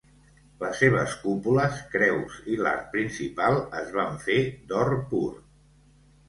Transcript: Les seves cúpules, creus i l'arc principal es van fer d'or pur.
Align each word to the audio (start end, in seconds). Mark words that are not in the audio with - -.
Les 0.61 0.77
seves 0.83 1.11
cúpules, 1.25 1.77
creus 1.91 2.39
i 2.53 2.57
l'arc 2.63 2.87
principal 2.95 3.59
es 3.83 3.93
van 3.99 4.19
fer 4.25 4.39
d'or 4.73 4.97
pur. 5.13 5.29